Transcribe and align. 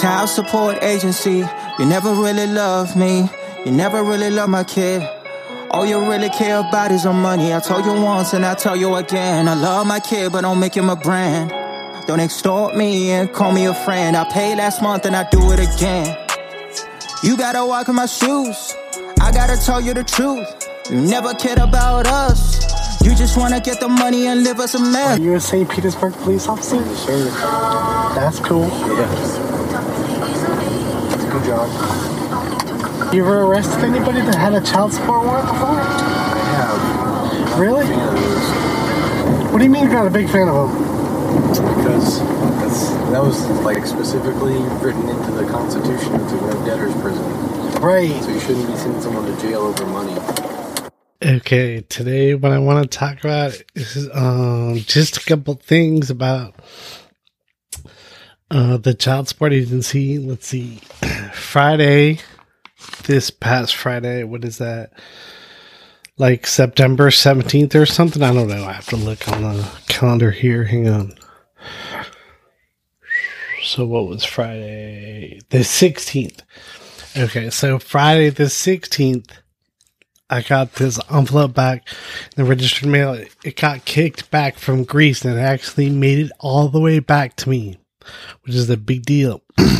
Child 0.00 0.28
support 0.28 0.82
agency, 0.82 1.44
you 1.78 1.84
never 1.86 2.14
really 2.14 2.46
love 2.46 2.94
me. 2.96 3.28
You 3.66 3.72
never 3.72 4.04
really 4.04 4.30
love 4.30 4.48
my 4.48 4.62
kid. 4.62 5.02
All 5.72 5.84
you 5.84 5.98
really 6.08 6.28
care 6.28 6.58
about 6.58 6.92
is 6.92 7.02
your 7.02 7.12
money. 7.14 7.52
I 7.52 7.58
told 7.58 7.84
you 7.84 7.92
once 8.00 8.32
and 8.32 8.46
I 8.46 8.54
tell 8.54 8.76
you 8.76 8.94
again. 8.94 9.48
I 9.48 9.54
love 9.54 9.88
my 9.88 9.98
kid, 9.98 10.30
but 10.30 10.42
don't 10.42 10.60
make 10.60 10.76
him 10.76 10.88
a 10.88 10.94
brand. 10.94 11.50
Don't 12.06 12.20
extort 12.20 12.76
me 12.76 13.10
and 13.10 13.32
call 13.32 13.50
me 13.50 13.66
a 13.66 13.74
friend. 13.74 14.16
I 14.16 14.22
paid 14.30 14.56
last 14.58 14.80
month 14.82 15.04
and 15.04 15.16
I 15.16 15.28
do 15.30 15.40
it 15.50 15.58
again. 15.58 16.16
You 17.24 17.36
gotta 17.36 17.66
walk 17.66 17.88
in 17.88 17.96
my 17.96 18.06
shoes. 18.06 18.76
I 19.20 19.32
gotta 19.32 19.56
tell 19.56 19.80
you 19.80 19.94
the 19.94 20.04
truth. 20.04 20.46
You 20.90 21.00
never 21.00 21.34
cared 21.34 21.58
about 21.58 22.06
us. 22.06 22.56
You 23.04 23.16
just 23.16 23.36
wanna 23.36 23.60
get 23.60 23.80
the 23.80 23.88
money 23.88 24.28
and 24.28 24.44
live 24.44 24.60
us 24.60 24.74
a 24.74 24.78
mess. 24.78 25.18
Are 25.18 25.22
you 25.22 25.34
a 25.34 25.40
St. 25.40 25.68
Petersburg 25.68 26.12
police 26.14 26.46
officer? 26.46 26.76
Sure. 27.04 27.24
That's 28.14 28.38
cool. 28.38 28.68
Yeah. 28.68 29.47
You 31.48 33.22
ever 33.22 33.42
arrested 33.44 33.84
anybody 33.84 34.20
that 34.20 34.34
had 34.34 34.54
a 34.54 34.60
child 34.60 34.92
support 34.92 35.24
warrant 35.24 35.48
before? 35.48 35.76
Yeah. 35.76 37.58
Really? 37.58 37.86
What 39.50 39.58
do 39.58 39.64
you 39.64 39.70
mean 39.70 39.84
you're 39.84 39.92
not 39.92 40.06
a 40.06 40.10
big 40.10 40.28
fan 40.28 40.48
of 40.48 40.70
them? 40.70 40.88
because 41.48 42.20
that's, 42.20 42.90
that 43.10 43.22
was 43.22 43.48
like 43.62 43.86
specifically 43.86 44.58
written 44.84 45.08
into 45.08 45.30
the 45.32 45.46
Constitution. 45.46 46.12
to 46.12 46.38
a 46.38 46.54
no 46.54 46.66
debtor's 46.66 46.94
prison. 47.00 47.24
Right. 47.80 48.22
So 48.22 48.30
you 48.30 48.40
shouldn't 48.40 48.66
be 48.66 48.76
sending 48.76 49.00
someone 49.00 49.24
to 49.24 49.40
jail 49.40 49.60
over 49.60 49.86
money. 49.86 50.16
Okay, 51.22 51.80
today 51.80 52.34
what 52.34 52.52
I 52.52 52.58
want 52.58 52.90
to 52.90 52.98
talk 52.98 53.20
about 53.20 53.60
is 53.74 54.08
um 54.12 54.76
just 54.76 55.16
a 55.16 55.24
couple 55.24 55.54
things 55.54 56.10
about 56.10 56.54
uh 58.50 58.76
the 58.76 58.94
child 58.94 59.28
support 59.28 59.52
agency. 59.52 60.18
Let's 60.18 60.46
see. 60.46 60.80
Friday, 61.48 62.18
this 63.04 63.30
past 63.30 63.74
Friday, 63.74 64.22
what 64.22 64.44
is 64.44 64.58
that? 64.58 64.92
Like 66.18 66.46
September 66.46 67.08
17th 67.08 67.74
or 67.74 67.86
something? 67.86 68.22
I 68.22 68.34
don't 68.34 68.48
know. 68.48 68.66
I 68.66 68.72
have 68.72 68.88
to 68.88 68.96
look 68.96 69.26
on 69.28 69.42
the 69.42 69.68
calendar 69.88 70.30
here. 70.30 70.64
Hang 70.64 70.86
on. 70.88 71.14
So 73.62 73.86
what 73.86 74.08
was 74.08 74.26
Friday? 74.26 75.40
The 75.48 75.60
16th. 75.60 76.42
Okay, 77.16 77.48
so 77.48 77.78
Friday 77.78 78.28
the 78.28 78.44
16th 78.44 79.30
I 80.28 80.42
got 80.42 80.74
this 80.74 81.00
envelope 81.10 81.54
back 81.54 81.88
in 82.36 82.44
the 82.44 82.44
registered 82.44 82.90
mail. 82.90 83.14
It, 83.42 83.56
got 83.56 83.86
kicked 83.86 84.30
back 84.30 84.58
from 84.58 84.84
Greece 84.84 85.24
and 85.24 85.38
it 85.38 85.40
actually 85.40 85.88
made 85.88 86.18
it 86.18 86.32
all 86.40 86.68
the 86.68 86.80
way 86.80 86.98
back 86.98 87.36
to 87.36 87.48
me, 87.48 87.78
which 88.42 88.54
is 88.54 88.68
a 88.68 88.76
big 88.76 89.06
deal. 89.06 89.42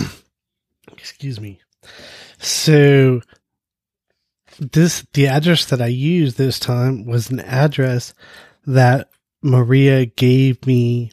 Excuse 0.98 1.40
me. 1.40 1.60
So 2.38 3.20
this 4.58 5.06
the 5.12 5.28
address 5.28 5.66
that 5.66 5.80
I 5.80 5.86
used 5.86 6.36
this 6.36 6.58
time 6.58 7.06
was 7.06 7.30
an 7.30 7.38
address 7.40 8.12
that 8.66 9.08
Maria 9.42 10.06
gave 10.06 10.66
me 10.66 11.12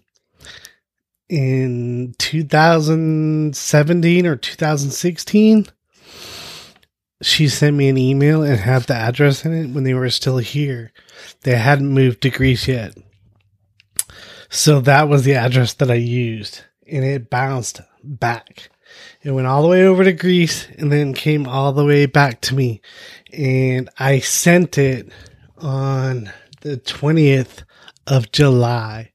in 1.30 2.16
2017 2.17 4.27
or 4.27 4.36
2016 4.36 5.67
she 7.22 7.47
sent 7.47 7.75
me 7.75 7.89
an 7.89 7.97
email 7.97 8.44
and 8.44 8.59
had 8.59 8.83
the 8.83 8.94
address 8.94 9.45
in 9.45 9.53
it 9.53 9.73
when 9.73 9.83
they 9.83 9.94
were 9.94 10.09
still 10.09 10.38
here. 10.38 10.92
They 11.42 11.55
hadn't 11.55 11.89
moved 11.89 12.22
to 12.22 12.30
Greece 12.30 12.67
yet. 12.67 12.97
So 14.49 14.80
that 14.81 15.09
was 15.09 15.23
the 15.23 15.36
address 15.36 15.73
that 15.73 15.89
I 15.89 15.95
used 15.95 16.61
and 16.88 17.03
it 17.03 17.30
bounced 17.30 17.81
back. 18.03 18.70
It 19.22 19.32
went 19.32 19.48
all 19.48 19.62
the 19.62 19.68
way 19.68 19.86
over 19.86 20.04
to 20.04 20.14
Greece 20.14 20.68
and 20.78 20.92
then 20.92 21.14
came 21.14 21.48
all 21.48 21.73
the 21.73 21.86
way 21.86 22.06
back 22.06 22.42
to 22.42 22.56
me. 22.56 22.82
And 23.33 23.89
I 23.98 24.20
sent 24.20 24.78
it 24.78 25.10
on 25.58 26.32
the 26.61 26.78
20th 26.78 27.64
of 28.08 28.32
July. 28.32 29.11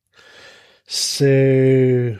So 0.86 2.18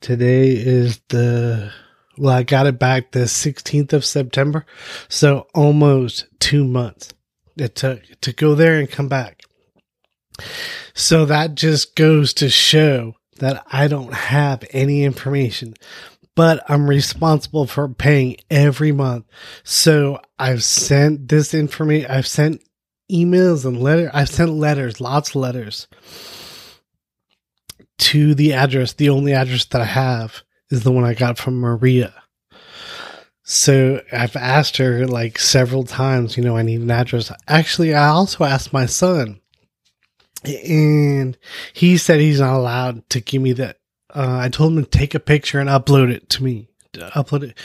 today 0.00 0.50
is 0.50 1.00
the 1.08 1.72
well, 2.18 2.36
I 2.36 2.42
got 2.42 2.66
it 2.66 2.78
back 2.78 3.12
the 3.12 3.20
16th 3.20 3.92
of 3.92 4.04
September. 4.04 4.66
So 5.08 5.46
almost 5.54 6.26
two 6.38 6.64
months 6.64 7.12
it 7.56 7.74
took 7.74 8.02
to 8.20 8.32
go 8.32 8.54
there 8.54 8.78
and 8.78 8.90
come 8.90 9.08
back. 9.08 9.42
So 10.94 11.24
that 11.26 11.54
just 11.54 11.94
goes 11.96 12.34
to 12.34 12.48
show 12.48 13.14
that 13.38 13.64
I 13.72 13.88
don't 13.88 14.12
have 14.12 14.64
any 14.70 15.04
information, 15.04 15.74
but 16.34 16.62
I'm 16.68 16.88
responsible 16.88 17.66
for 17.66 17.88
paying 17.88 18.36
every 18.50 18.92
month. 18.92 19.26
So 19.64 20.20
I've 20.38 20.64
sent 20.64 21.28
this 21.28 21.54
information, 21.54 22.10
I've 22.10 22.26
sent 22.26 22.62
emails 23.10 23.64
and 23.64 23.82
letters, 23.82 24.10
I've 24.14 24.30
sent 24.30 24.50
letters, 24.52 25.00
lots 25.00 25.30
of 25.30 25.36
letters 25.36 25.88
to 27.98 28.34
the 28.34 28.54
address. 28.54 28.94
The 28.94 29.10
only 29.10 29.32
address 29.32 29.64
that 29.66 29.80
I 29.80 29.86
have 29.86 30.42
is 30.70 30.82
the 30.82 30.92
one 30.92 31.04
I 31.04 31.14
got 31.14 31.38
from 31.38 31.60
Maria. 31.60 32.14
So 33.44 34.00
I've 34.12 34.36
asked 34.36 34.78
her 34.78 35.06
like 35.06 35.38
several 35.38 35.84
times, 35.84 36.36
you 36.36 36.42
know, 36.42 36.56
I 36.56 36.62
need 36.62 36.80
an 36.80 36.90
address. 36.90 37.30
Actually, 37.46 37.92
I 37.94 38.08
also 38.08 38.44
asked 38.44 38.72
my 38.72 38.86
son, 38.86 39.40
and 40.44 41.36
he 41.72 41.98
said 41.98 42.20
he's 42.20 42.40
not 42.40 42.56
allowed 42.56 43.08
to 43.10 43.20
give 43.20 43.42
me 43.42 43.52
that. 43.54 43.78
Uh, 44.14 44.38
I 44.40 44.48
told 44.48 44.72
him 44.72 44.84
to 44.84 44.90
take 44.90 45.14
a 45.14 45.20
picture 45.20 45.58
and 45.58 45.70
upload 45.70 46.10
it 46.12 46.28
to 46.30 46.44
me, 46.44 46.68
to 46.92 47.10
upload 47.14 47.44
it 47.44 47.58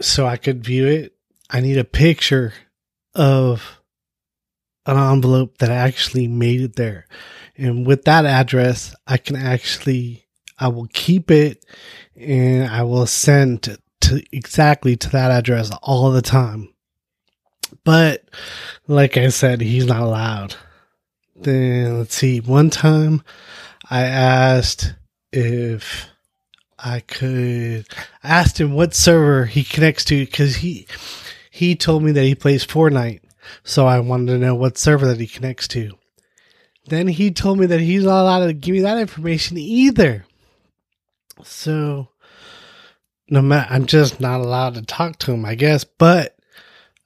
so 0.00 0.26
I 0.26 0.36
could 0.36 0.64
view 0.64 0.86
it. 0.86 1.14
I 1.50 1.60
need 1.60 1.78
a 1.78 1.84
picture 1.84 2.52
of 3.14 3.80
an 4.86 4.96
envelope 4.96 5.58
that 5.58 5.70
actually 5.70 6.26
made 6.28 6.60
it 6.60 6.76
there. 6.76 7.06
And 7.56 7.86
with 7.86 8.04
that 8.04 8.26
address, 8.26 8.94
I 9.06 9.16
can 9.16 9.36
actually, 9.36 10.26
I 10.58 10.68
will 10.68 10.88
keep 10.92 11.30
it 11.30 11.64
and 12.16 12.68
I 12.70 12.82
will 12.82 13.06
send 13.06 13.62
to, 13.62 13.78
to 14.02 14.22
exactly 14.32 14.96
to 14.96 15.10
that 15.10 15.30
address 15.30 15.70
all 15.82 16.10
the 16.10 16.22
time. 16.22 16.68
But 17.84 18.28
like 18.86 19.16
I 19.16 19.28
said, 19.28 19.60
he's 19.60 19.86
not 19.86 20.02
allowed. 20.02 20.56
Then 21.36 21.98
let's 21.98 22.14
see. 22.14 22.40
One 22.40 22.70
time 22.70 23.22
I 23.92 24.04
asked 24.04 24.94
if 25.34 26.06
I 26.78 27.00
could 27.00 27.84
I 28.24 28.28
asked 28.28 28.58
him 28.58 28.72
what 28.72 28.94
server 28.94 29.44
he 29.44 29.64
connects 29.64 30.06
to 30.06 30.24
because 30.24 30.56
he 30.56 30.86
he 31.50 31.76
told 31.76 32.02
me 32.02 32.10
that 32.12 32.24
he 32.24 32.34
plays 32.34 32.64
Fortnite. 32.64 33.20
So 33.64 33.86
I 33.86 34.00
wanted 34.00 34.32
to 34.32 34.38
know 34.38 34.54
what 34.54 34.78
server 34.78 35.04
that 35.08 35.20
he 35.20 35.26
connects 35.26 35.68
to. 35.68 35.92
Then 36.86 37.06
he 37.06 37.32
told 37.32 37.58
me 37.58 37.66
that 37.66 37.80
he's 37.80 38.04
not 38.04 38.22
allowed 38.22 38.46
to 38.46 38.54
give 38.54 38.72
me 38.72 38.80
that 38.80 38.96
information 38.96 39.58
either. 39.58 40.24
So 41.44 42.08
no 43.28 43.42
matter 43.42 43.74
I'm 43.74 43.84
just 43.84 44.20
not 44.20 44.40
allowed 44.40 44.76
to 44.76 44.82
talk 44.82 45.18
to 45.18 45.32
him, 45.32 45.44
I 45.44 45.54
guess. 45.54 45.84
But 45.84 46.38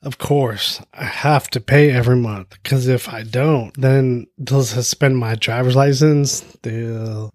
of 0.06 0.18
course, 0.18 0.80
I 0.94 1.04
have 1.04 1.48
to 1.50 1.60
pay 1.60 1.90
every 1.90 2.14
month 2.14 2.50
because 2.62 2.86
if 2.86 3.08
I 3.08 3.24
don't, 3.24 3.72
then 3.78 4.28
they'll 4.38 4.62
suspend 4.62 5.18
my 5.18 5.34
driver's 5.34 5.74
license. 5.74 6.42
They'll. 6.62 7.30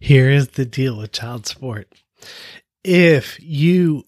Here 0.00 0.30
is 0.30 0.48
the 0.48 0.64
deal 0.64 0.96
with 0.96 1.12
child 1.12 1.46
support. 1.46 1.92
If 2.82 3.38
you 3.42 4.04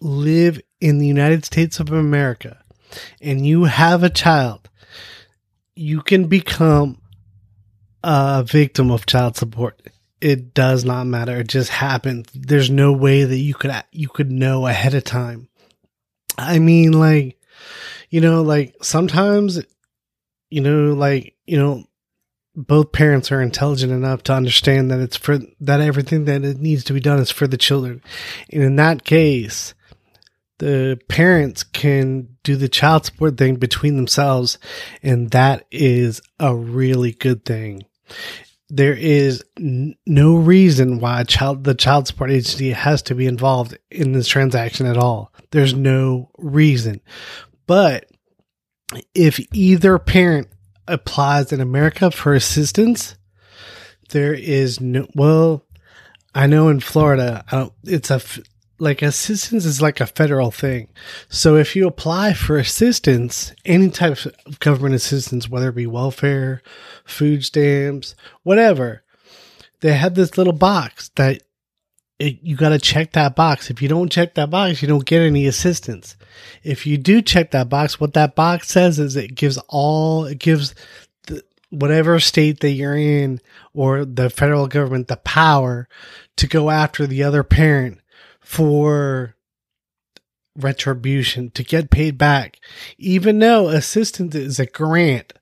live 0.00 0.58
in 0.80 0.98
the 0.98 1.06
United 1.06 1.44
States 1.44 1.78
of 1.80 1.92
America 1.92 2.62
and 3.20 3.46
you 3.46 3.64
have 3.64 4.02
a 4.02 4.10
child, 4.10 4.70
you 5.74 6.00
can 6.00 6.28
become 6.28 7.02
a 8.02 8.42
victim 8.42 8.90
of 8.90 9.04
child 9.04 9.36
support. 9.36 9.82
It 10.22 10.54
does 10.54 10.82
not 10.82 11.06
matter. 11.06 11.36
It 11.40 11.48
just 11.48 11.70
happens. 11.70 12.28
There's 12.34 12.70
no 12.70 12.94
way 12.94 13.24
that 13.24 13.36
you 13.36 13.52
could 13.52 13.72
you 13.92 14.08
could 14.08 14.32
know 14.32 14.66
ahead 14.66 14.94
of 14.94 15.04
time. 15.04 15.47
I 16.38 16.60
mean, 16.60 16.92
like, 16.92 17.38
you 18.10 18.20
know, 18.20 18.42
like 18.42 18.76
sometimes, 18.80 19.60
you 20.48 20.60
know, 20.60 20.94
like, 20.94 21.34
you 21.46 21.58
know, 21.58 21.84
both 22.54 22.92
parents 22.92 23.30
are 23.30 23.42
intelligent 23.42 23.92
enough 23.92 24.22
to 24.24 24.32
understand 24.32 24.90
that 24.90 25.00
it's 25.00 25.16
for 25.16 25.38
that 25.60 25.80
everything 25.80 26.24
that 26.24 26.44
it 26.44 26.58
needs 26.58 26.84
to 26.84 26.92
be 26.92 27.00
done 27.00 27.18
is 27.18 27.30
for 27.30 27.46
the 27.46 27.56
children. 27.56 28.02
And 28.52 28.62
in 28.62 28.76
that 28.76 29.04
case, 29.04 29.74
the 30.58 30.98
parents 31.08 31.62
can 31.62 32.36
do 32.42 32.56
the 32.56 32.68
child 32.68 33.04
support 33.04 33.36
thing 33.36 33.56
between 33.56 33.96
themselves. 33.96 34.58
And 35.02 35.30
that 35.30 35.66
is 35.70 36.20
a 36.40 36.54
really 36.54 37.12
good 37.12 37.44
thing. 37.44 37.84
There 38.70 38.94
is 38.94 39.42
n- 39.58 39.94
no 40.06 40.36
reason 40.36 40.98
why 40.98 41.24
child, 41.24 41.64
the 41.64 41.74
child 41.74 42.06
support 42.06 42.30
agency 42.30 42.70
has 42.72 43.02
to 43.02 43.14
be 43.14 43.26
involved 43.26 43.78
in 43.90 44.12
this 44.12 44.28
transaction 44.28 44.86
at 44.86 44.96
all. 44.96 45.32
There's 45.50 45.74
no 45.74 46.30
reason. 46.38 47.00
But 47.66 48.06
if 49.14 49.40
either 49.54 49.98
parent 49.98 50.48
applies 50.86 51.52
in 51.52 51.60
America 51.60 52.10
for 52.10 52.34
assistance, 52.34 53.16
there 54.10 54.34
is 54.34 54.80
no, 54.80 55.06
well, 55.14 55.64
I 56.34 56.46
know 56.46 56.68
in 56.68 56.80
Florida, 56.80 57.44
it's 57.84 58.10
a 58.10 58.20
like 58.78 59.02
assistance 59.02 59.64
is 59.64 59.82
like 59.82 60.00
a 60.00 60.06
federal 60.06 60.50
thing. 60.50 60.88
So 61.28 61.56
if 61.56 61.74
you 61.74 61.86
apply 61.86 62.34
for 62.34 62.56
assistance, 62.56 63.52
any 63.64 63.90
type 63.90 64.24
of 64.24 64.60
government 64.60 64.94
assistance, 64.94 65.48
whether 65.48 65.70
it 65.70 65.74
be 65.74 65.86
welfare, 65.86 66.62
food 67.04 67.44
stamps, 67.44 68.14
whatever, 68.42 69.02
they 69.80 69.94
have 69.94 70.14
this 70.14 70.38
little 70.38 70.52
box 70.52 71.10
that 71.16 71.42
it, 72.18 72.38
you 72.42 72.56
got 72.56 72.70
to 72.70 72.78
check 72.78 73.12
that 73.12 73.36
box. 73.36 73.70
If 73.70 73.80
you 73.80 73.88
don't 73.88 74.10
check 74.10 74.34
that 74.34 74.50
box, 74.50 74.82
you 74.82 74.88
don't 74.88 75.04
get 75.04 75.22
any 75.22 75.46
assistance. 75.46 76.16
If 76.64 76.86
you 76.86 76.98
do 76.98 77.22
check 77.22 77.52
that 77.52 77.68
box, 77.68 78.00
what 78.00 78.14
that 78.14 78.34
box 78.34 78.68
says 78.68 78.98
is 78.98 79.14
it 79.16 79.34
gives 79.34 79.58
all, 79.68 80.24
it 80.24 80.38
gives 80.38 80.74
the, 81.26 81.42
whatever 81.70 82.18
state 82.18 82.60
that 82.60 82.70
you're 82.70 82.96
in 82.96 83.40
or 83.72 84.04
the 84.04 84.30
federal 84.30 84.66
government 84.66 85.08
the 85.08 85.16
power 85.16 85.88
to 86.36 86.46
go 86.46 86.70
after 86.70 87.06
the 87.06 87.22
other 87.22 87.44
parent 87.44 88.00
for 88.48 89.36
retribution 90.56 91.50
to 91.50 91.62
get 91.62 91.90
paid 91.90 92.16
back, 92.16 92.58
even 92.96 93.38
though 93.38 93.68
assistance 93.68 94.34
is 94.34 94.58
a 94.58 94.64
grant. 94.64 95.34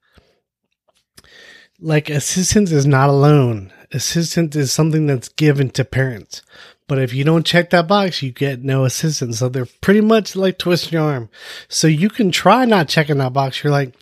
Like 1.79 2.09
assistance 2.09 2.69
is 2.73 2.85
not 2.85 3.07
a 3.07 3.13
loan. 3.13 3.71
Assistance 3.93 4.57
is 4.57 4.73
something 4.73 5.07
that's 5.07 5.29
given 5.29 5.69
to 5.69 5.85
parents. 5.85 6.41
But 6.85 6.99
if 6.99 7.13
you 7.13 7.23
don't 7.23 7.45
check 7.45 7.69
that 7.69 7.87
box, 7.87 8.21
you 8.21 8.33
get 8.33 8.61
no 8.61 8.83
assistance. 8.83 9.39
So 9.39 9.47
they're 9.47 9.69
pretty 9.79 10.01
much 10.01 10.35
like 10.35 10.57
twisting 10.57 10.99
your 10.99 11.09
arm. 11.09 11.29
So 11.69 11.87
you 11.87 12.09
can 12.09 12.29
try 12.29 12.65
not 12.65 12.89
checking 12.89 13.19
that 13.19 13.31
box. 13.31 13.63
You're 13.63 13.71
like, 13.71 13.95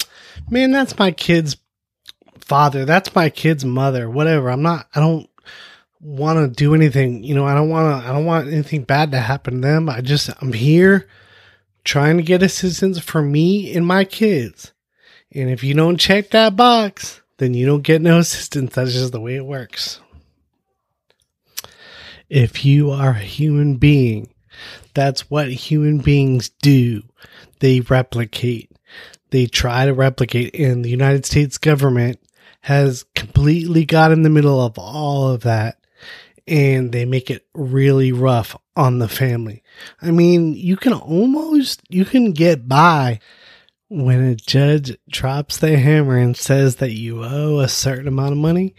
man, 0.50 0.72
that's 0.72 0.98
my 0.98 1.12
kid's 1.12 1.58
father. 2.40 2.86
That's 2.86 3.14
my 3.14 3.30
kid's 3.30 3.64
mother. 3.64 4.10
Whatever. 4.10 4.50
I'm 4.50 4.64
not, 4.64 4.88
I 4.96 5.00
don't 5.00 5.30
want 6.00 6.40
to 6.40 6.48
do 6.48 6.74
anything. 6.76 7.24
You 7.24 7.36
know, 7.36 7.46
I 7.46 7.54
don't 7.54 7.70
want 7.70 8.04
to, 8.04 8.10
I 8.10 8.12
don't 8.12 8.26
want 8.26 8.48
anything 8.48 8.84
bad 8.84 9.12
to 9.12 9.20
happen 9.20 9.56
to 9.56 9.68
them. 9.68 9.90
I 9.90 10.02
just, 10.02 10.30
I'm 10.42 10.54
here 10.54 11.08
trying 11.84 12.18
to 12.18 12.24
get 12.24 12.44
assistance 12.44 13.00
for 13.00 13.22
me 13.22 13.76
and 13.76 13.86
my 13.86 14.04
kids. 14.04 14.74
And 15.32 15.50
if 15.50 15.64
you 15.64 15.74
don't 15.74 15.98
check 15.98 16.30
that 16.32 16.56
box, 16.56 17.22
then 17.38 17.54
you 17.54 17.66
don't 17.66 17.82
get 17.82 18.02
no 18.02 18.20
assistance. 18.20 18.74
That's 18.74 18.94
just 18.94 19.12
the 19.12 19.22
way 19.22 19.36
it 19.36 19.46
works. 19.46 20.00
If 22.30 22.66
you 22.66 22.92
are 22.92 23.12
a 23.12 23.20
human 23.20 23.76
being, 23.78 24.34
that's 24.94 25.30
what 25.30 25.52
human 25.52 26.00
beings 26.00 26.50
do. 26.50 27.04
They 27.60 27.82
replicate. 27.82 28.72
They 29.30 29.46
try 29.46 29.86
to 29.86 29.94
replicate. 29.94 30.56
And 30.56 30.84
the 30.84 30.90
United 30.90 31.26
States 31.26 31.58
government 31.58 32.20
has 32.62 33.06
completely 33.14 33.86
got 33.86 34.12
in 34.12 34.24
the 34.24 34.30
middle 34.30 34.60
of 34.60 34.80
all 34.80 35.30
of 35.30 35.42
that. 35.42 35.78
And 36.48 36.92
they 36.92 37.06
make 37.06 37.32
it 37.32 37.48
really 37.54 38.12
rough 38.12 38.56
on 38.76 39.00
the 39.00 39.08
family. 39.08 39.64
I 40.02 40.12
mean, 40.12 40.54
you 40.54 40.78
can 40.78 40.94
almost, 40.94 41.82
you 41.90 42.06
can 42.06 42.34
get 42.34 42.68
by 42.68 43.20
when 43.88 44.22
a 44.24 44.36
judge 44.36 44.98
drops 45.10 45.58
the 45.58 45.78
hammer 45.78 46.18
and 46.18 46.36
says 46.36 46.78
that 46.78 46.92
you 46.92 47.24
owe 47.24 47.60
a 47.60 47.68
certain 47.68 48.08
amount 48.08 48.32
of 48.32 48.38
money, 48.38 48.76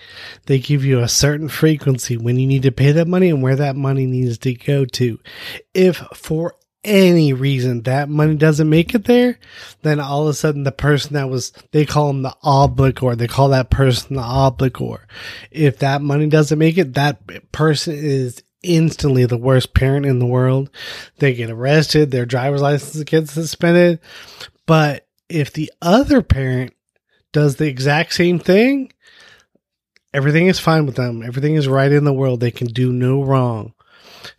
they 0.47 0.59
give 0.59 0.85
you 0.85 1.01
a 1.01 1.09
certain 1.09 1.49
frequency 1.49 2.17
when 2.17 2.39
you 2.39 2.47
need 2.47 2.63
to 2.63 2.73
pay 2.73 2.93
that 2.93 3.07
money 3.07 3.31
and 3.31 3.43
where 3.43 3.57
that 3.57 3.77
money 3.77 4.07
needs 4.07 4.39
to 4.39 4.53
go 4.55 4.85
to. 4.85 5.19
If 5.75 5.97
for 6.15 6.55
any 6.84 7.32
reason 7.32 7.82
that 7.82 8.08
money 8.08 8.37
doesn't 8.37 8.69
make 8.69 8.94
it 8.94 9.05
there, 9.05 9.38
then 9.82 9.99
all 9.99 10.23
of 10.23 10.28
a 10.28 10.34
sudden 10.34 10.62
the 10.62 10.73
person 10.73 11.14
that 11.14 11.28
was, 11.28 11.52
they 11.73 11.84
call 11.84 12.08
them 12.08 12.23
the 12.23 12.37
obligor. 12.44 13.17
They 13.17 13.26
call 13.26 13.49
that 13.49 13.70
person 13.70 14.17
the 14.17 14.23
obligor. 14.23 15.00
If 15.50 15.78
that 15.81 16.02
money 16.02 16.28
doesn't 16.28 16.58
make 16.58 16.78
it, 16.78 16.94
that 16.94 17.52
person 17.52 17.94
is 17.94 18.43
instantly 18.62 19.26
the 19.26 19.37
worst 19.37 19.75
parent 19.75 20.06
in 20.06 20.19
the 20.19 20.26
world. 20.26 20.70
They 21.19 21.34
get 21.34 21.50
arrested. 21.50 22.11
Their 22.11 22.26
driver's 22.26 22.62
license 22.62 23.02
gets 23.05 23.32
suspended. 23.32 24.00
But 24.67 25.06
if 25.29 25.52
the 25.52 25.72
other 25.82 26.22
parent 26.22 26.72
does 27.32 27.56
the 27.56 27.67
exact 27.67 28.14
same 28.14 28.38
thing, 28.38 28.93
everything 30.12 30.46
is 30.46 30.58
fine 30.58 30.87
with 30.87 30.96
them. 30.96 31.22
Everything 31.22 31.55
is 31.55 31.69
right 31.69 31.93
in 31.93 32.05
the 32.05 32.12
world. 32.12 32.40
They 32.40 32.50
can 32.50 32.69
do 32.69 32.93
no 32.93 33.22
wrong. 33.22 33.75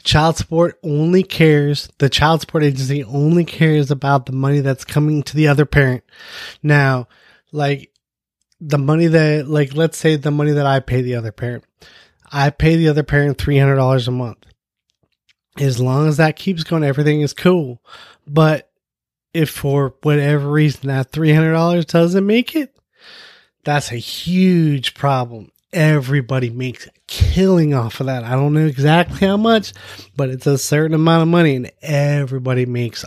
Child 0.04 0.38
support 0.38 0.80
only 0.84 1.24
cares, 1.24 1.89
the 1.98 2.10
child 2.10 2.42
support 2.42 2.63
agency 2.63 3.04
only 3.04 3.45
cares 3.45 3.92
about 3.92 4.25
the 4.25 4.31
money 4.31 4.60
that's 4.60 4.86
coming 4.86 5.24
to 5.24 5.36
the 5.36 5.48
other 5.48 5.66
parent. 5.66 6.04
Now, 6.63 7.07
like 7.51 7.92
the 8.60 8.78
money 8.78 9.07
that, 9.07 9.48
like, 9.48 9.75
let's 9.75 9.98
say 9.98 10.16
the 10.16 10.31
money 10.31 10.51
that 10.51 10.66
I 10.66 10.80
pay 10.80 11.01
the 11.01 11.16
other 11.16 11.31
parent, 11.31 11.63
I 12.31 12.50
pay 12.50 12.75
the 12.75 12.89
other 12.89 13.04
parent 13.04 13.38
$300 13.38 14.07
a 14.07 14.12
month. 14.12 14.45
As 15.57 15.80
long 15.80 16.07
as 16.07 16.18
that 16.18 16.36
keeps 16.36 16.63
going, 16.63 16.83
everything 16.83 17.22
is 17.22 17.33
cool. 17.33 17.81
But 18.28 18.69
if 19.33 19.50
for 19.50 19.95
whatever 20.04 20.50
reason 20.50 20.88
that 20.88 21.12
$300 21.12 21.86
doesn't 21.88 22.25
make 22.25 22.56
it, 22.56 22.75
that's 23.63 23.92
a 23.92 23.98
huge 23.98 24.94
problem. 24.94 25.51
Everybody 25.74 26.50
makes 26.50 26.88
killing 27.08 27.74
off 27.74 28.00
of 28.00 28.06
that. 28.06 28.24
I 28.24 28.31
don't 28.31 28.54
know 28.54 28.66
exactly 28.66 29.28
how 29.28 29.38
much, 29.38 29.74
but 30.16 30.30
it's 30.30 30.48
a 30.48 30.58
certain 30.58 30.94
amount 30.94 31.24
of 31.24 31.28
money 31.28 31.56
and 31.56 31.72
everybody 31.81 32.66
makes 32.66 33.04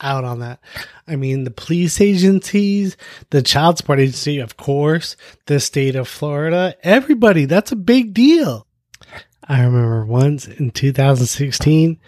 out 0.00 0.24
on 0.24 0.40
that. 0.40 0.60
I 1.08 1.16
mean, 1.16 1.44
the 1.44 1.50
police 1.50 2.00
agencies, 2.00 2.96
the 3.30 3.42
child 3.42 3.78
support 3.78 3.98
agency, 3.98 4.38
of 4.38 4.56
course, 4.56 5.16
the 5.46 5.58
state 5.58 5.96
of 5.96 6.08
Florida, 6.08 6.76
everybody, 6.82 7.44
that's 7.44 7.72
a 7.72 7.76
big 7.76 8.14
deal. 8.14 8.66
I 9.48 9.62
remember 9.62 10.04
once 10.04 10.46
in 10.46 10.70
2016, 10.72 11.98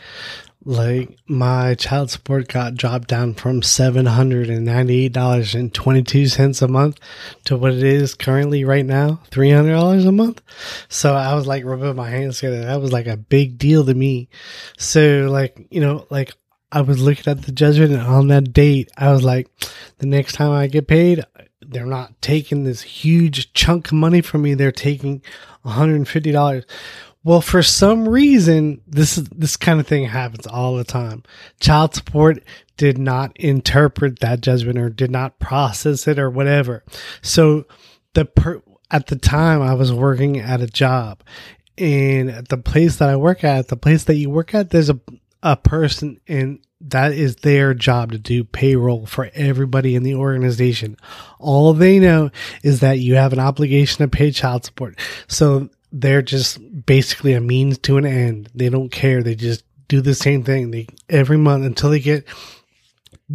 like 0.68 1.18
my 1.26 1.74
child 1.76 2.10
support 2.10 2.48
got 2.48 2.74
dropped 2.74 3.08
down 3.08 3.32
from 3.32 3.62
$798.22 3.62 6.62
a 6.62 6.68
month 6.68 7.00
to 7.44 7.56
what 7.56 7.72
it 7.72 7.82
is 7.82 8.14
currently 8.14 8.64
right 8.64 8.84
now, 8.84 9.22
$300 9.30 10.06
a 10.06 10.12
month. 10.12 10.42
So 10.90 11.14
I 11.14 11.34
was 11.34 11.46
like 11.46 11.64
rubbing 11.64 11.96
my 11.96 12.10
hands 12.10 12.40
together. 12.40 12.66
That 12.66 12.82
was 12.82 12.92
like 12.92 13.06
a 13.06 13.16
big 13.16 13.56
deal 13.56 13.82
to 13.86 13.94
me. 13.94 14.28
So 14.76 15.28
like, 15.30 15.58
you 15.70 15.80
know, 15.80 16.06
like 16.10 16.34
I 16.70 16.82
was 16.82 17.00
looking 17.00 17.30
at 17.30 17.44
the 17.44 17.52
judgment 17.52 17.92
and 17.92 18.02
on 18.02 18.28
that 18.28 18.52
date, 18.52 18.90
I 18.98 19.10
was 19.10 19.24
like, 19.24 19.48
the 19.96 20.06
next 20.06 20.34
time 20.34 20.50
I 20.50 20.66
get 20.66 20.86
paid, 20.86 21.24
they're 21.62 21.86
not 21.86 22.20
taking 22.20 22.64
this 22.64 22.82
huge 22.82 23.54
chunk 23.54 23.86
of 23.86 23.94
money 23.94 24.20
from 24.20 24.42
me. 24.42 24.52
They're 24.52 24.70
taking 24.70 25.22
$150. 25.64 26.64
Well, 27.28 27.42
for 27.42 27.62
some 27.62 28.08
reason, 28.08 28.80
this 28.86 29.16
this 29.16 29.58
kind 29.58 29.80
of 29.80 29.86
thing 29.86 30.06
happens 30.06 30.46
all 30.46 30.76
the 30.76 30.82
time. 30.82 31.24
Child 31.60 31.94
support 31.94 32.42
did 32.78 32.96
not 32.96 33.36
interpret 33.36 34.20
that 34.20 34.40
judgment 34.40 34.78
or 34.78 34.88
did 34.88 35.10
not 35.10 35.38
process 35.38 36.08
it 36.08 36.18
or 36.18 36.30
whatever. 36.30 36.84
So 37.20 37.66
the 38.14 38.24
per, 38.24 38.62
at 38.90 39.08
the 39.08 39.16
time 39.16 39.60
I 39.60 39.74
was 39.74 39.92
working 39.92 40.38
at 40.38 40.62
a 40.62 40.66
job 40.66 41.22
and 41.76 42.30
at 42.30 42.48
the 42.48 42.56
place 42.56 42.96
that 42.96 43.10
I 43.10 43.16
work 43.16 43.44
at, 43.44 43.68
the 43.68 43.76
place 43.76 44.04
that 44.04 44.16
you 44.16 44.30
work 44.30 44.54
at, 44.54 44.70
there's 44.70 44.88
a 44.88 44.98
a 45.42 45.54
person 45.54 46.18
and 46.28 46.60
that 46.80 47.12
is 47.12 47.36
their 47.36 47.74
job 47.74 48.12
to 48.12 48.18
do 48.18 48.42
payroll 48.42 49.04
for 49.04 49.30
everybody 49.34 49.94
in 49.94 50.02
the 50.02 50.14
organization. 50.14 50.96
All 51.38 51.74
they 51.74 51.98
know 51.98 52.30
is 52.62 52.80
that 52.80 53.00
you 53.00 53.16
have 53.16 53.34
an 53.34 53.40
obligation 53.40 53.98
to 53.98 54.08
pay 54.08 54.30
child 54.30 54.64
support. 54.64 54.98
So 55.26 55.68
they're 55.92 56.22
just 56.22 56.58
basically 56.86 57.32
a 57.34 57.40
means 57.40 57.78
to 57.78 57.96
an 57.96 58.06
end. 58.06 58.50
They 58.54 58.68
don't 58.68 58.90
care. 58.90 59.22
They 59.22 59.34
just 59.34 59.64
do 59.88 60.00
the 60.00 60.14
same 60.14 60.44
thing 60.44 60.70
they, 60.70 60.86
every 61.08 61.38
month 61.38 61.64
until 61.64 61.90
they 61.90 62.00
get 62.00 62.26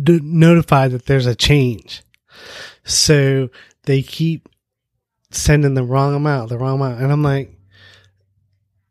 d- 0.02 0.20
notified 0.24 0.92
that 0.92 1.06
there's 1.06 1.26
a 1.26 1.36
change. 1.36 2.04
So 2.84 3.50
they 3.84 4.02
keep 4.02 4.50
sending 5.32 5.74
the 5.74 5.84
wrong 5.84 6.14
amount, 6.14 6.50
the 6.50 6.58
wrong 6.58 6.76
amount. 6.76 7.02
And 7.02 7.12
I'm 7.12 7.24
like, 7.24 7.52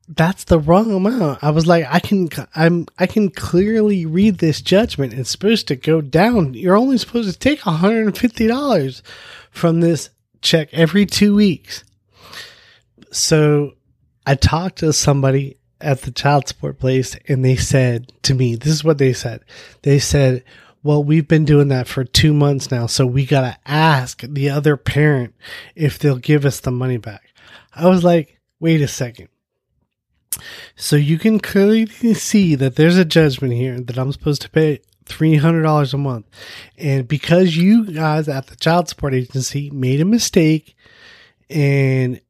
that's 0.08 0.44
the 0.44 0.58
wrong 0.58 0.92
amount. 0.92 1.42
I 1.42 1.50
was 1.50 1.66
like, 1.66 1.86
I 1.88 2.00
can, 2.00 2.28
I'm, 2.54 2.86
I 2.98 3.06
can 3.06 3.30
clearly 3.30 4.04
read 4.04 4.38
this 4.38 4.60
judgment. 4.60 5.14
It's 5.14 5.30
supposed 5.30 5.68
to 5.68 5.76
go 5.76 6.00
down. 6.00 6.54
You're 6.54 6.76
only 6.76 6.98
supposed 6.98 7.32
to 7.32 7.38
take 7.38 7.60
$150 7.60 9.02
from 9.50 9.80
this 9.80 10.10
check 10.42 10.68
every 10.72 11.06
two 11.06 11.34
weeks. 11.34 11.84
So 13.12 13.74
I 14.26 14.34
talked 14.34 14.78
to 14.78 14.92
somebody 14.92 15.58
at 15.80 16.02
the 16.02 16.10
child 16.10 16.48
support 16.48 16.78
place 16.78 17.16
and 17.28 17.44
they 17.44 17.56
said 17.56 18.12
to 18.22 18.34
me, 18.34 18.56
this 18.56 18.72
is 18.72 18.84
what 18.84 18.98
they 18.98 19.12
said. 19.12 19.42
They 19.82 19.98
said, 19.98 20.44
well, 20.82 21.04
we've 21.04 21.28
been 21.28 21.44
doing 21.44 21.68
that 21.68 21.86
for 21.86 22.04
two 22.04 22.32
months 22.32 22.70
now. 22.70 22.86
So 22.86 23.06
we 23.06 23.26
got 23.26 23.42
to 23.42 23.56
ask 23.70 24.22
the 24.22 24.50
other 24.50 24.76
parent 24.76 25.34
if 25.76 25.98
they'll 25.98 26.16
give 26.16 26.44
us 26.44 26.60
the 26.60 26.70
money 26.70 26.96
back. 26.96 27.22
I 27.74 27.88
was 27.88 28.02
like, 28.02 28.40
wait 28.58 28.80
a 28.80 28.88
second. 28.88 29.28
So 30.74 30.96
you 30.96 31.18
can 31.18 31.38
clearly 31.38 31.86
see 32.14 32.54
that 32.54 32.76
there's 32.76 32.96
a 32.96 33.04
judgment 33.04 33.52
here 33.52 33.80
that 33.80 33.98
I'm 33.98 34.12
supposed 34.12 34.42
to 34.42 34.50
pay 34.50 34.80
$300 35.04 35.94
a 35.94 35.98
month. 35.98 36.26
And 36.78 37.06
because 37.06 37.56
you 37.56 37.92
guys 37.92 38.28
at 38.28 38.46
the 38.46 38.56
child 38.56 38.88
support 38.88 39.14
agency 39.14 39.70
made 39.70 40.00
a 40.00 40.06
mistake 40.06 40.74
and 41.50 42.20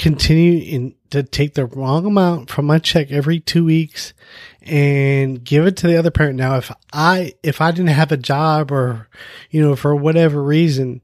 continue 0.00 0.62
in, 0.62 0.94
to 1.10 1.22
take 1.22 1.52
the 1.52 1.66
wrong 1.66 2.06
amount 2.06 2.48
from 2.48 2.64
my 2.64 2.78
check 2.78 3.10
every 3.10 3.38
two 3.38 3.66
weeks 3.66 4.14
and 4.62 5.44
give 5.44 5.66
it 5.66 5.76
to 5.76 5.86
the 5.86 5.96
other 5.98 6.10
parent. 6.10 6.38
Now, 6.38 6.56
if 6.56 6.72
I, 6.90 7.34
if 7.42 7.60
I 7.60 7.70
didn't 7.70 7.88
have 7.88 8.10
a 8.10 8.16
job 8.16 8.72
or, 8.72 9.08
you 9.50 9.60
know, 9.60 9.76
for 9.76 9.94
whatever 9.94 10.42
reason 10.42 11.02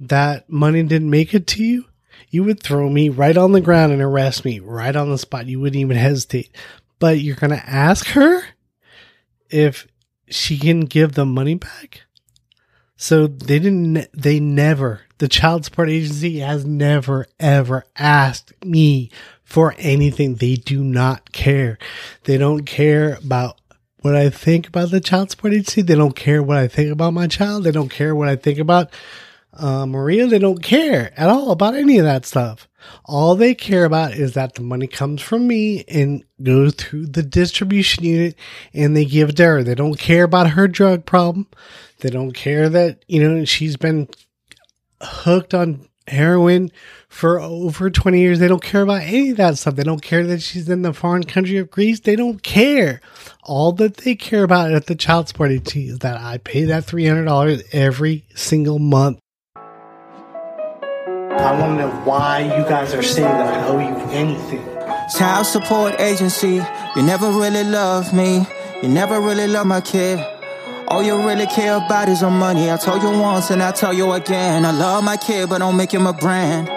that 0.00 0.48
money 0.48 0.82
didn't 0.82 1.10
make 1.10 1.34
it 1.34 1.46
to 1.48 1.62
you, 1.62 1.84
you 2.30 2.42
would 2.44 2.62
throw 2.62 2.88
me 2.88 3.10
right 3.10 3.36
on 3.36 3.52
the 3.52 3.60
ground 3.60 3.92
and 3.92 4.00
arrest 4.00 4.46
me 4.46 4.58
right 4.58 4.96
on 4.96 5.10
the 5.10 5.18
spot. 5.18 5.44
You 5.44 5.60
wouldn't 5.60 5.78
even 5.78 5.98
hesitate. 5.98 6.48
But 6.98 7.20
you're 7.20 7.36
going 7.36 7.50
to 7.50 7.68
ask 7.68 8.06
her 8.08 8.42
if 9.50 9.86
she 10.30 10.56
can 10.56 10.86
give 10.86 11.12
the 11.12 11.26
money 11.26 11.56
back? 11.56 12.04
So 13.02 13.26
they 13.26 13.58
didn't, 13.58 14.08
they 14.12 14.40
never, 14.40 15.00
the 15.16 15.26
child 15.26 15.64
support 15.64 15.88
agency 15.88 16.40
has 16.40 16.66
never 16.66 17.24
ever 17.40 17.86
asked 17.96 18.52
me 18.62 19.10
for 19.42 19.74
anything. 19.78 20.34
They 20.34 20.56
do 20.56 20.84
not 20.84 21.32
care. 21.32 21.78
They 22.24 22.36
don't 22.36 22.66
care 22.66 23.14
about 23.14 23.58
what 24.00 24.14
I 24.14 24.28
think 24.28 24.68
about 24.68 24.90
the 24.90 25.00
child 25.00 25.30
support 25.30 25.54
agency. 25.54 25.80
They 25.80 25.94
don't 25.94 26.14
care 26.14 26.42
what 26.42 26.58
I 26.58 26.68
think 26.68 26.92
about 26.92 27.14
my 27.14 27.26
child. 27.26 27.64
They 27.64 27.70
don't 27.70 27.88
care 27.88 28.14
what 28.14 28.28
I 28.28 28.36
think 28.36 28.58
about 28.58 28.92
uh, 29.52 29.86
Maria. 29.86 30.26
They 30.26 30.38
don't 30.38 30.62
care 30.62 31.12
at 31.18 31.28
all 31.28 31.50
about 31.50 31.74
any 31.74 31.98
of 31.98 32.04
that 32.04 32.26
stuff. 32.26 32.68
All 33.04 33.34
they 33.34 33.54
care 33.54 33.84
about 33.84 34.14
is 34.14 34.34
that 34.34 34.54
the 34.54 34.62
money 34.62 34.86
comes 34.86 35.20
from 35.20 35.46
me 35.46 35.84
and 35.88 36.24
goes 36.42 36.74
through 36.74 37.06
the 37.06 37.22
distribution 37.22 38.04
unit 38.04 38.36
and 38.72 38.96
they 38.96 39.04
give 39.04 39.30
it 39.30 39.36
to 39.36 39.44
her. 39.44 39.62
They 39.62 39.74
don't 39.74 39.98
care 39.98 40.24
about 40.24 40.50
her 40.50 40.66
drug 40.66 41.04
problem. 41.04 41.46
They 41.98 42.10
don't 42.10 42.32
care 42.32 42.68
that, 42.68 43.04
you 43.06 43.22
know, 43.22 43.44
she's 43.44 43.76
been 43.76 44.08
hooked 45.02 45.54
on 45.54 45.88
heroin 46.06 46.70
for 47.08 47.40
over 47.40 47.90
20 47.90 48.20
years. 48.20 48.38
They 48.38 48.48
don't 48.48 48.62
care 48.62 48.82
about 48.82 49.02
any 49.02 49.30
of 49.30 49.36
that 49.38 49.58
stuff. 49.58 49.76
They 49.76 49.82
don't 49.82 50.02
care 50.02 50.26
that 50.26 50.42
she's 50.42 50.68
in 50.68 50.82
the 50.82 50.92
foreign 50.92 51.24
country 51.24 51.58
of 51.58 51.70
Greece. 51.70 52.00
They 52.00 52.16
don't 52.16 52.42
care. 52.42 53.00
All 53.42 53.72
that 53.72 53.98
they 53.98 54.14
care 54.14 54.44
about 54.44 54.72
at 54.72 54.86
the 54.86 54.94
child 54.94 55.28
support 55.28 55.50
agency 55.50 55.88
is 55.88 55.98
that 56.00 56.20
I 56.20 56.38
pay 56.38 56.64
that 56.64 56.86
$300 56.86 57.62
every 57.72 58.24
single 58.34 58.78
month. 58.78 59.20
I 61.40 61.58
want 61.58 61.78
to 61.78 61.86
know 61.86 61.90
why 62.04 62.40
you 62.40 62.64
guys 62.68 62.92
are 62.94 63.02
saying 63.02 63.26
that 63.26 63.64
I 63.64 63.66
owe 63.68 63.78
you 63.78 63.96
anything. 64.10 64.64
Child 65.18 65.46
support 65.46 66.00
agency, 66.00 66.62
you 66.96 67.02
never 67.02 67.30
really 67.32 67.64
love 67.64 68.12
me. 68.12 68.46
You 68.82 68.88
never 68.88 69.20
really 69.20 69.46
love 69.46 69.66
my 69.66 69.80
kid. 69.80 70.24
All 70.88 71.02
you 71.02 71.16
really 71.26 71.46
care 71.46 71.76
about 71.76 72.08
is 72.08 72.20
your 72.20 72.30
money. 72.30 72.70
I 72.70 72.76
told 72.76 73.02
you 73.02 73.10
once 73.10 73.50
and 73.50 73.62
I 73.62 73.72
tell 73.72 73.92
you 73.92 74.12
again. 74.12 74.64
I 74.64 74.70
love 74.70 75.02
my 75.04 75.16
kid, 75.16 75.48
but 75.48 75.58
don't 75.58 75.76
make 75.76 75.92
him 75.92 76.06
a 76.06 76.12
brand. 76.12 76.68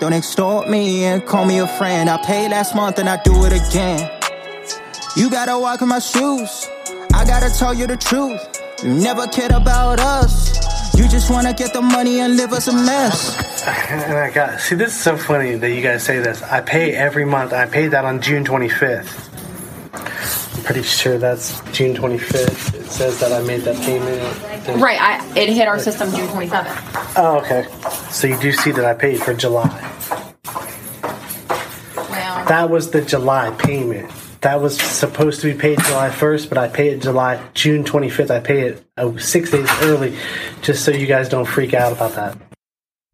Don't 0.00 0.12
extort 0.12 0.68
me 0.68 1.04
and 1.04 1.24
call 1.24 1.46
me 1.46 1.58
a 1.58 1.66
friend. 1.66 2.10
I 2.10 2.16
paid 2.22 2.50
last 2.50 2.74
month 2.74 2.98
and 2.98 3.08
I 3.08 3.20
do 3.22 3.44
it 3.44 3.52
again. 3.52 4.10
You 5.16 5.30
gotta 5.30 5.58
walk 5.58 5.82
in 5.82 5.88
my 5.88 5.98
shoes. 5.98 6.68
I 7.14 7.24
gotta 7.24 7.50
tell 7.50 7.72
you 7.72 7.86
the 7.86 7.96
truth. 7.96 8.40
You 8.84 8.92
never 8.92 9.26
cared 9.26 9.52
about 9.52 9.98
us. 10.00 10.45
You 10.96 11.08
just 11.08 11.30
wanna 11.30 11.52
get 11.52 11.72
the 11.74 11.82
money 11.82 12.20
and 12.20 12.36
live 12.36 12.52
us 12.54 12.68
a 12.68 12.72
mess. 12.72 13.36
And 13.90 14.16
I 14.16 14.30
got 14.30 14.60
see 14.60 14.74
this 14.74 14.94
is 14.96 15.00
so 15.00 15.16
funny 15.16 15.54
that 15.56 15.70
you 15.70 15.82
guys 15.82 16.02
say 16.02 16.20
this. 16.20 16.42
I 16.42 16.60
pay 16.62 16.94
every 16.94 17.24
month. 17.26 17.52
I 17.52 17.66
paid 17.66 17.88
that 17.88 18.04
on 18.06 18.20
June 18.22 18.44
25th. 18.44 19.28
I'm 20.56 20.62
pretty 20.64 20.82
sure 20.82 21.18
that's 21.18 21.60
June 21.72 21.94
25th. 21.94 22.74
It 22.74 22.86
says 22.86 23.20
that 23.20 23.30
I 23.30 23.42
made 23.46 23.60
that 23.62 23.76
payment. 23.84 24.80
Right. 24.82 25.00
I, 25.00 25.24
it 25.38 25.50
hit 25.50 25.68
our 25.68 25.78
system 25.78 26.10
June 26.12 26.28
27th. 26.28 27.12
Oh, 27.16 27.38
okay. 27.40 27.66
So 28.10 28.26
you 28.26 28.38
do 28.40 28.50
see 28.52 28.70
that 28.72 28.84
I 28.84 28.94
paid 28.94 29.20
for 29.20 29.34
July. 29.34 29.68
Well, 31.94 32.44
That 32.46 32.70
was 32.70 32.90
the 32.90 33.02
July 33.02 33.50
payment. 33.58 34.10
That 34.42 34.60
was 34.60 34.78
supposed 34.78 35.40
to 35.40 35.52
be 35.52 35.58
paid 35.58 35.78
July 35.84 36.08
1st, 36.10 36.48
but 36.48 36.58
I 36.58 36.68
pay 36.68 36.90
it 36.90 37.02
July 37.02 37.42
June 37.54 37.84
25th. 37.84 38.30
I 38.30 38.38
pay 38.40 38.60
it 38.68 38.84
uh, 38.96 39.16
six 39.18 39.50
days 39.50 39.68
early, 39.82 40.16
just 40.66 40.84
so 40.84 40.90
you 40.90 41.06
guys 41.06 41.28
don't 41.28 41.44
freak 41.44 41.74
out 41.74 41.92
about 41.92 42.12
that. 42.16 42.55